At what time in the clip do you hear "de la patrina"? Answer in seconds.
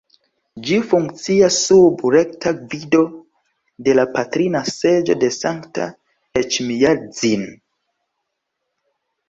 3.89-4.63